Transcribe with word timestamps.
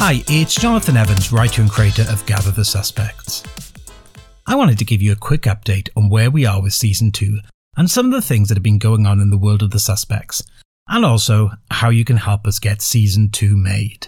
Hi, 0.00 0.22
it's 0.28 0.54
Jonathan 0.54 0.96
Evans, 0.96 1.32
writer 1.32 1.60
and 1.60 1.68
creator 1.68 2.02
of 2.08 2.24
Gather 2.24 2.52
the 2.52 2.64
Suspects. 2.64 3.42
I 4.46 4.54
wanted 4.54 4.78
to 4.78 4.84
give 4.84 5.02
you 5.02 5.10
a 5.10 5.16
quick 5.16 5.42
update 5.42 5.88
on 5.96 6.08
where 6.08 6.30
we 6.30 6.46
are 6.46 6.62
with 6.62 6.72
season 6.72 7.10
2 7.10 7.40
and 7.76 7.90
some 7.90 8.06
of 8.06 8.12
the 8.12 8.22
things 8.22 8.48
that 8.48 8.54
have 8.54 8.62
been 8.62 8.78
going 8.78 9.06
on 9.06 9.20
in 9.20 9.30
the 9.30 9.36
world 9.36 9.60
of 9.60 9.72
the 9.72 9.80
suspects, 9.80 10.40
and 10.86 11.04
also 11.04 11.50
how 11.72 11.90
you 11.90 12.04
can 12.04 12.18
help 12.18 12.46
us 12.46 12.60
get 12.60 12.80
season 12.80 13.28
2 13.28 13.56
made. 13.56 14.06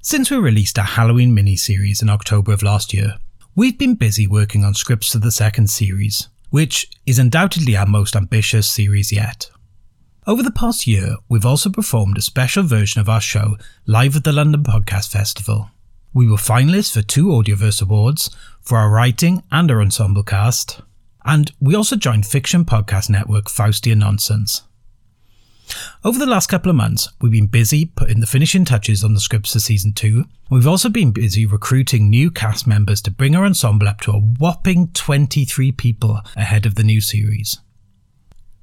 Since 0.00 0.30
we 0.30 0.38
released 0.38 0.78
our 0.78 0.86
Halloween 0.86 1.34
mini-series 1.34 2.00
in 2.00 2.08
October 2.08 2.54
of 2.54 2.62
last 2.62 2.94
year, 2.94 3.18
we've 3.54 3.78
been 3.78 3.96
busy 3.96 4.26
working 4.26 4.64
on 4.64 4.72
scripts 4.72 5.12
for 5.12 5.18
the 5.18 5.30
second 5.30 5.68
series, 5.68 6.30
which 6.48 6.90
is 7.04 7.18
undoubtedly 7.18 7.76
our 7.76 7.84
most 7.84 8.16
ambitious 8.16 8.66
series 8.66 9.12
yet. 9.12 9.50
Over 10.28 10.42
the 10.42 10.50
past 10.50 10.88
year, 10.88 11.18
we've 11.28 11.46
also 11.46 11.70
performed 11.70 12.18
a 12.18 12.20
special 12.20 12.64
version 12.64 13.00
of 13.00 13.08
our 13.08 13.20
show 13.20 13.56
live 13.86 14.16
at 14.16 14.24
the 14.24 14.32
London 14.32 14.64
Podcast 14.64 15.08
Festival. 15.08 15.70
We 16.12 16.26
were 16.26 16.36
finalists 16.36 16.92
for 16.92 17.02
two 17.02 17.26
Audioverse 17.26 17.80
Awards 17.80 18.34
for 18.60 18.76
our 18.76 18.90
writing 18.90 19.44
and 19.52 19.70
our 19.70 19.80
ensemble 19.80 20.24
cast, 20.24 20.80
and 21.24 21.52
we 21.60 21.76
also 21.76 21.94
joined 21.94 22.26
fiction 22.26 22.64
podcast 22.64 23.08
network 23.08 23.44
Faustian 23.44 23.98
Nonsense. 23.98 24.62
Over 26.04 26.18
the 26.18 26.26
last 26.26 26.48
couple 26.48 26.70
of 26.70 26.76
months, 26.76 27.08
we've 27.20 27.30
been 27.30 27.46
busy 27.46 27.84
putting 27.84 28.18
the 28.18 28.26
finishing 28.26 28.64
touches 28.64 29.04
on 29.04 29.14
the 29.14 29.20
scripts 29.20 29.52
for 29.52 29.60
season 29.60 29.92
two. 29.92 30.24
We've 30.50 30.66
also 30.66 30.88
been 30.88 31.12
busy 31.12 31.46
recruiting 31.46 32.10
new 32.10 32.32
cast 32.32 32.66
members 32.66 33.00
to 33.02 33.12
bring 33.12 33.36
our 33.36 33.44
ensemble 33.44 33.86
up 33.86 34.00
to 34.00 34.10
a 34.10 34.18
whopping 34.18 34.88
23 34.88 35.70
people 35.70 36.20
ahead 36.34 36.66
of 36.66 36.74
the 36.74 36.82
new 36.82 37.00
series. 37.00 37.60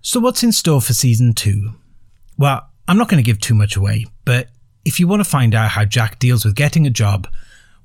So, 0.00 0.20
what's 0.20 0.44
in 0.44 0.52
store 0.52 0.80
for 0.80 0.92
season 0.94 1.34
two? 1.34 1.72
Well, 2.36 2.68
I'm 2.86 2.96
not 2.96 3.08
going 3.08 3.22
to 3.22 3.26
give 3.26 3.40
too 3.40 3.54
much 3.54 3.76
away, 3.76 4.06
but 4.24 4.48
if 4.84 5.00
you 5.00 5.08
want 5.08 5.20
to 5.20 5.28
find 5.28 5.54
out 5.54 5.70
how 5.70 5.84
Jack 5.84 6.18
deals 6.18 6.44
with 6.44 6.54
getting 6.54 6.86
a 6.86 6.90
job 6.90 7.26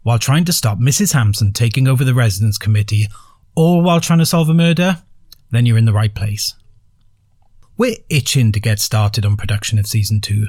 while 0.03 0.19
trying 0.19 0.45
to 0.45 0.53
stop 0.53 0.77
Mrs. 0.77 1.13
Hampson 1.13 1.53
taking 1.53 1.87
over 1.87 2.03
the 2.03 2.13
residence 2.13 2.57
committee, 2.57 3.07
or 3.55 3.81
while 3.81 3.99
trying 3.99 4.19
to 4.19 4.25
solve 4.25 4.49
a 4.49 4.53
murder, 4.53 5.01
then 5.51 5.65
you're 5.65 5.77
in 5.77 5.85
the 5.85 5.93
right 5.93 6.13
place. 6.13 6.53
We're 7.77 7.95
itching 8.09 8.51
to 8.51 8.59
get 8.59 8.79
started 8.79 9.25
on 9.25 9.37
production 9.37 9.79
of 9.79 9.87
season 9.87 10.21
two, 10.21 10.47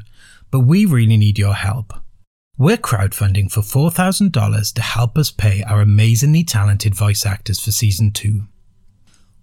but 0.51 0.61
we 0.61 0.85
really 0.85 1.17
need 1.17 1.39
your 1.39 1.55
help. 1.55 1.95
We're 2.59 2.77
crowdfunding 2.77 3.51
for 3.51 3.63
$4,000 3.63 4.75
to 4.75 4.83
help 4.83 5.19
us 5.19 5.31
pay 5.31 5.63
our 5.65 5.81
amazingly 5.81 6.45
talented 6.45 6.95
voice 6.95 7.25
actors 7.25 7.59
for 7.59 7.73
season 7.73 8.13
two. 8.13 8.43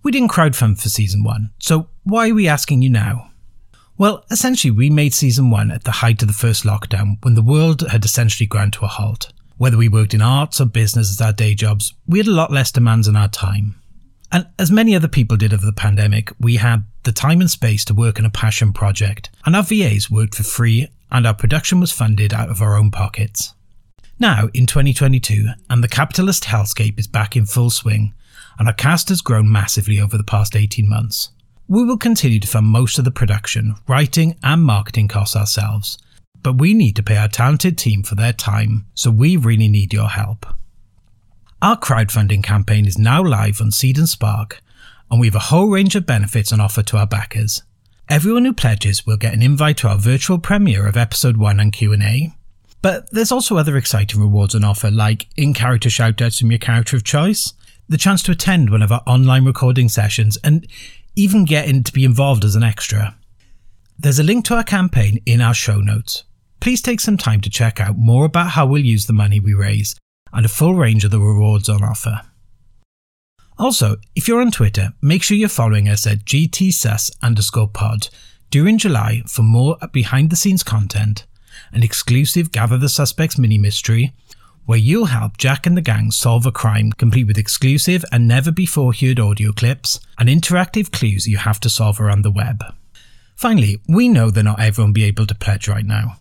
We 0.04 0.12
didn't 0.12 0.32
crowdfund 0.32 0.82
for 0.82 0.90
season 0.90 1.24
one, 1.24 1.52
so 1.60 1.88
why 2.04 2.30
are 2.30 2.34
we 2.34 2.48
asking 2.48 2.82
you 2.82 2.90
now? 2.90 3.32
Well, 3.98 4.26
essentially, 4.32 4.72
we 4.72 4.90
made 4.90 5.14
season 5.14 5.52
one 5.52 5.70
at 5.70 5.84
the 5.84 5.92
height 5.92 6.24
of 6.24 6.28
the 6.28 6.34
first 6.34 6.64
lockdown 6.64 7.24
when 7.24 7.36
the 7.36 7.44
world 7.44 7.82
had 7.88 8.04
essentially 8.04 8.48
ground 8.48 8.74
to 8.74 8.86
a 8.86 8.88
halt. 8.88 9.32
Whether 9.58 9.78
we 9.78 9.90
worked 9.90 10.16
in 10.16 10.22
arts 10.24 10.60
or 10.60 10.66
business 10.66 11.12
as 11.12 11.22
our 11.22 11.32
day 11.32 11.54
jobs, 11.54 11.94
we 12.08 12.18
had 12.18 12.26
a 12.26 12.32
lot 12.32 12.52
less 12.52 12.72
demands 12.72 13.08
on 13.08 13.16
our 13.16 13.28
time. 13.28 13.76
And 14.32 14.48
as 14.58 14.72
many 14.72 14.96
other 14.96 15.08
people 15.08 15.38
did 15.38 15.54
over 15.54 15.66
the 15.66 15.72
pandemic, 15.72 16.32
we 16.40 16.56
had 16.56 16.84
the 17.04 17.12
time 17.12 17.42
and 17.42 17.52
space 17.52 17.86
to 17.86 17.94
work 17.94 18.18
on 18.18 18.26
a 18.26 18.32
passion 18.32 18.74
project, 18.74 19.30
and 19.46 19.56
our 19.56 19.62
VAs 19.62 20.10
worked 20.10 20.34
for 20.34 20.44
free, 20.44 20.88
and 21.12 21.28
our 21.28 21.36
production 21.36 21.80
was 21.80 21.92
funded 21.92 22.34
out 22.34 22.50
of 22.50 22.60
our 22.60 22.76
own 22.76 22.90
pockets. 22.90 23.54
Now, 24.18 24.50
in 24.54 24.66
2022, 24.66 25.48
and 25.70 25.84
the 25.84 25.88
capitalist 25.88 26.46
hellscape 26.46 26.98
is 26.98 27.08
back 27.08 27.36
in 27.36 27.46
full 27.46 27.70
swing, 27.70 28.14
and 28.60 28.68
our 28.68 28.74
cast 28.74 29.10
has 29.10 29.22
grown 29.22 29.52
massively 29.52 30.00
over 30.00 30.18
the 30.18 30.24
past 30.24 30.56
18 30.56 30.88
months. 30.88 31.32
We 31.68 31.84
will 31.84 31.98
continue 31.98 32.40
to 32.40 32.48
fund 32.48 32.68
most 32.68 33.00
of 33.00 33.06
the 33.06 33.12
production, 33.12 33.76
writing, 33.88 34.38
and 34.44 34.64
marketing 34.64 35.08
costs 35.08 35.36
ourselves, 35.36 35.98
but 36.44 36.58
we 36.58 36.74
need 36.74 36.96
to 36.98 37.04
pay 37.04 37.18
our 37.18 37.28
talented 37.28 37.78
team 37.78 38.04
for 38.04 38.16
their 38.16 38.34
time, 38.34 38.86
so 38.94 39.12
we 39.12 39.38
really 39.38 39.68
need 39.68 39.94
your 39.94 40.10
help. 40.10 40.46
Our 41.62 41.78
crowdfunding 41.78 42.44
campaign 42.44 42.86
is 42.86 42.98
now 42.98 43.24
live 43.24 43.62
on 43.62 43.72
Seed 43.72 43.98
and 43.98 44.10
Spark, 44.10 44.62
and 45.10 45.20
we 45.20 45.28
have 45.28 45.36
a 45.36 45.40
whole 45.40 45.68
range 45.70 45.96
of 45.96 46.06
benefits 46.06 46.52
on 46.52 46.60
offer 46.60 46.82
to 46.84 46.98
our 46.98 47.08
backers. 47.08 47.64
Everyone 48.10 48.46
who 48.46 48.54
pledges 48.54 49.06
will 49.06 49.18
get 49.18 49.34
an 49.34 49.42
invite 49.42 49.78
to 49.78 49.88
our 49.88 49.98
virtual 49.98 50.40
premiere 50.40 50.88
of 50.88 50.98
episode 50.98 51.38
1 51.38 51.60
and 51.60 51.72
Q&A. 51.72 52.34
But 52.82 53.12
there's 53.12 53.32
also 53.32 53.58
other 53.58 53.78
exciting 53.78 54.20
rewards 54.20 54.56
on 54.56 54.64
offer 54.64 54.90
like 54.90 55.28
in-character 55.38 55.90
shoutouts 55.90 56.40
from 56.40 56.52
your 56.52 56.58
character 56.58 56.98
of 56.98 57.04
choice, 57.04 57.54
the 57.92 57.98
chance 57.98 58.24
to 58.24 58.32
attend 58.32 58.70
one 58.70 58.82
of 58.82 58.90
our 58.90 59.04
online 59.06 59.44
recording 59.44 59.90
sessions, 59.90 60.38
and 60.46 60.66
even 61.18 61.44
getting 61.44 61.84
to 61.84 61.92
be 61.92 62.06
involved 62.06 62.46
as 62.46 62.56
an 62.56 62.64
extra. 62.64 63.18
There's 64.00 64.18
a 64.18 64.24
link 64.24 64.46
to 64.46 64.56
our 64.56 64.64
campaign 64.64 65.22
in 65.26 65.42
our 65.42 65.54
show 65.54 65.82
notes. 65.82 66.24
Please 66.62 66.82
take 66.82 67.02
some 67.02 67.18
time 67.18 67.42
to 67.42 67.50
check 67.50 67.82
out 67.82 67.98
more 67.98 68.24
about 68.24 68.52
how 68.52 68.66
we'll 68.66 68.86
use 68.86 69.08
the 69.08 69.14
money 69.14 69.42
we 69.42 69.54
raise 69.54 69.98
and 70.32 70.46
a 70.46 70.50
full 70.50 70.74
range 70.74 71.04
of 71.04 71.12
the 71.12 71.20
rewards 71.20 71.68
on 71.68 71.84
offer. 71.84 72.22
Also, 73.60 73.98
if 74.16 74.26
you're 74.26 74.40
on 74.40 74.52
Twitter, 74.52 74.94
make 75.02 75.22
sure 75.22 75.36
you're 75.36 75.50
following 75.50 75.90
us 75.90 76.08
at 76.08 76.24
GTSUS 76.24 77.12
underscore 77.22 77.68
pod 77.68 78.08
during 78.50 78.78
July 78.78 79.22
for 79.28 79.42
more 79.42 79.76
behind 79.92 80.30
the 80.30 80.38
scenes 80.38 80.64
content, 80.64 81.26
an 81.74 81.84
exclusive 81.84 82.54
Gather 82.54 82.78
the 82.78 82.88
Suspects 82.88 83.38
mini 83.38 83.58
mystery, 83.58 84.14
where 84.66 84.78
you'll 84.78 85.06
help 85.06 85.38
Jack 85.38 85.66
and 85.66 85.76
the 85.76 85.82
gang 85.82 86.12
solve 86.12 86.46
a 86.46 86.52
crime 86.52 86.92
complete 86.92 87.28
with 87.28 87.38
exclusive 87.38 88.06
and 88.12 88.28
never 88.28 88.52
before 88.52 88.94
heard 88.94 89.20
audio 89.20 89.52
clips 89.52 90.00
and 90.18 90.30
interactive 90.30 90.92
clues 90.92 91.28
you 91.28 91.38
have 91.38 91.60
to 91.60 91.70
solve 91.70 92.00
around 92.00 92.24
the 92.24 92.32
web. 92.32 92.64
Finally, 93.36 93.82
we 93.88 94.08
know 94.08 94.30
that 94.30 94.44
not 94.44 94.60
everyone 94.60 94.90
will 94.90 94.94
be 94.94 95.04
able 95.04 95.26
to 95.26 95.36
pledge 95.36 95.68
right 95.68 95.86
now. 95.86 96.18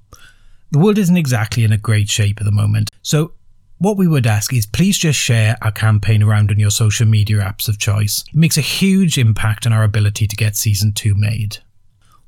The 0.71 0.79
world 0.79 0.99
isn't 0.99 1.17
exactly 1.17 1.65
in 1.65 1.73
a 1.73 1.79
great 1.79 2.09
shape 2.09 2.41
at 2.41 2.45
the 2.45 2.53
moment, 2.53 2.91
so 3.03 3.33
what 3.79 3.97
we 3.97 4.07
would 4.07 4.27
ask 4.27 4.53
is 4.53 4.67
please 4.67 4.99
just 4.99 5.19
share 5.19 5.57
our 5.63 5.73
campaign 5.73 6.23
around 6.23 6.51
on 6.51 6.59
your 6.59 6.71
social 6.71 7.07
media 7.07 7.39
apps 7.39 7.67
of 7.67 7.79
choice. 7.79 8.25
It 8.29 8.37
makes 8.37 8.59
a 8.59 8.63
huge 8.63 9.17
impact 9.17 9.67
on 9.67 9.73
our 9.73 9.85
ability 9.85 10.27
to 10.27 10.37
get 10.37 10.55
season 10.55 10.93
2 10.93 11.15
made. 11.15 11.59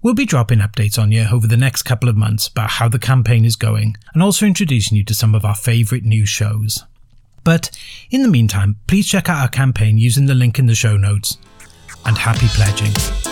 We'll 0.03 0.15
be 0.15 0.27
dropping 0.27 0.59
updates 0.59 0.99
on 0.99 1.13
you 1.13 1.29
over 1.33 1.47
the 1.47 1.57
next 1.57 1.85
couple 1.85 2.09
of 2.09 2.17
months 2.17 2.49
about 2.49 2.71
how 2.71 2.89
the 2.89 2.99
campaign 2.99 3.45
is 3.45 3.55
going 3.55 3.97
and 4.13 4.23
also 4.23 4.47
introducing 4.47 4.99
you 4.99 5.05
to 5.05 5.15
some 5.15 5.33
of 5.33 5.45
our 5.45 5.55
favourite 5.55 6.03
new 6.03 6.27
shows. 6.27 6.85
But 7.45 7.71
in 8.11 8.23
the 8.23 8.29
meantime, 8.29 8.77
please 8.89 9.07
check 9.07 9.29
out 9.29 9.41
our 9.41 9.49
campaign 9.49 9.99
using 9.99 10.27
the 10.27 10.35
link 10.35 10.59
in 10.59 10.67
the 10.67 10.75
show 10.75 10.97
notes. 10.97 11.39
And 12.05 12.19
happy 12.19 12.49
pledging. 12.49 13.32